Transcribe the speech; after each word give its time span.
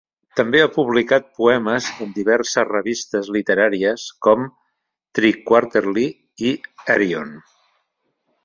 També 0.37 0.61
ha 0.61 0.69
publicat 0.77 1.27
poemes 1.41 1.89
en 2.05 2.15
diverses 2.15 2.65
revistes 2.71 3.29
literàries 3.35 4.07
com 4.27 4.49
"TriQuarterly" 5.21 6.09
i 6.51 6.57
"Arion". 6.97 7.39